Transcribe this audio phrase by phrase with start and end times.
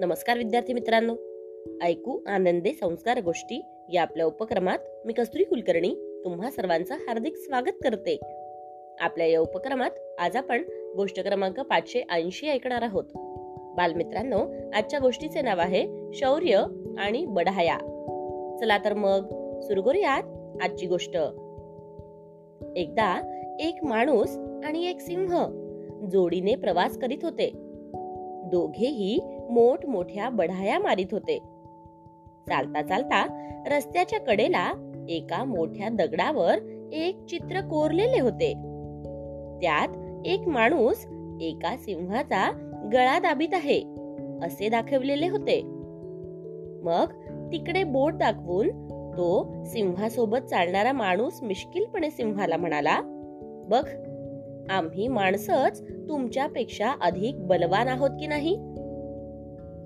[0.00, 1.14] नमस्कार विद्यार्थी मित्रांनो.
[1.82, 8.20] ऐकू आनंदे संस्कार गोष्टी या आपल्या उपक्रमात मी कस्तुरी कुलकर्णी तुम्हा सर्वांचं हार्दिक स्वागत करते.
[9.00, 10.62] आपल्या या उपक्रमात आज आपण
[10.96, 13.04] गोष्ट क्रमांक पाचशे ऐंशी ऐकणार आहोत.
[13.76, 16.64] बालमित्रांनो आजच्या गोष्टीचे नाव आहे शौर्य
[16.98, 17.78] आणि बढाया.
[18.60, 19.24] चला तर मग
[19.60, 20.22] सुरू करूयात
[20.62, 21.16] आजची गोष्ट.
[22.76, 24.30] एकदा एक माणूस
[24.64, 25.44] आणि एक सिंह
[26.12, 27.52] जोडीने प्रवास करीत होते.
[28.44, 29.18] दोघेही
[29.50, 31.38] मोठमोठ्या बढाया मारित होते.
[32.48, 33.26] चालता चालता
[33.66, 34.72] रस्त्याच्या कडेला
[35.08, 36.58] एका मोठ्या दगडावर
[36.92, 38.52] एक चित्र कोरलेले होते.
[39.62, 39.88] त्यात
[40.24, 41.06] एक माणूस
[41.40, 42.50] एका सिंहाचा
[42.92, 43.82] गळा दाबीत आहे
[44.42, 45.62] असे दाखवलेले होते.
[46.82, 47.06] मग
[47.52, 48.68] तिकडे बोट दाखवून
[49.12, 53.00] तो सिंहासोबत चालणारा माणूस मिश्किलपणे सिंहाला म्हणाला
[53.68, 53.86] बघ
[54.70, 58.56] आम्ही माणसंच तुमच्यापेक्षा अधिक बलवान आहोत की नाही?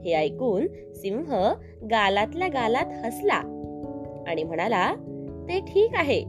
[0.04, 1.52] हे ऐकून सिंह
[1.90, 3.40] गालातल्या गालात हसला
[4.28, 4.94] आणि म्हणाला
[5.48, 6.20] ते ठीक आहे.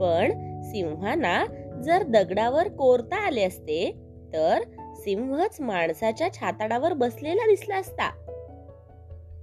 [0.00, 0.32] पण
[0.62, 1.44] सिंहांना
[1.82, 3.96] जर दगडावर कोरता आले असते
[4.32, 4.62] तर
[4.94, 8.10] सिंहच माणसाच्या छाताडावर बसलेला दिसला असता.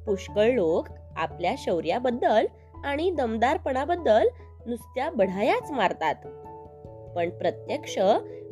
[0.06, 2.46] पुष्कळ लोक आपल्या शौर्याबद्दल
[2.84, 4.28] आणि दमदारपणाबद्दल
[4.66, 6.16] नुसत्या बढायाच मारतात.
[7.16, 8.00] पण प्रत्यक्ष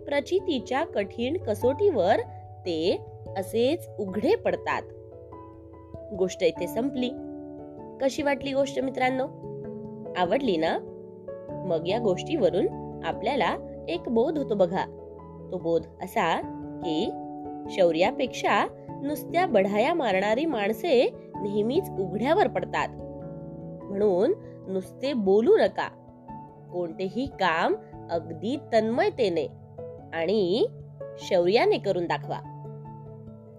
[0.05, 2.19] प्रचितीच्या कठीण कसोटीवर
[2.59, 2.97] ते
[3.37, 4.81] असेच उघडे पडतात.
[6.13, 7.09] गोष्ट इथे संपली.
[8.01, 9.23] कशी वाटली गोष्ट मित्रांनो?
[10.17, 10.79] आवडली ना?
[11.65, 12.67] मग या गोष्टीवरून
[13.03, 14.85] आपल्याला एक बोध होतो बघा.
[15.51, 16.41] तो बोध असा
[16.83, 17.11] की
[17.69, 18.65] शौर्यापेक्षा
[19.03, 22.87] नुसत्या बढाया मारणारी माणसे नेहमीच उघड्यावर पडतात.
[23.83, 24.33] म्हणून
[24.67, 25.87] नुसते बोलू नका.
[26.73, 27.75] कोणतेही काम
[28.11, 29.47] अगदी तन्मयतेने
[30.13, 30.67] आणि
[31.17, 32.50] शौर्याने करून दाखवा.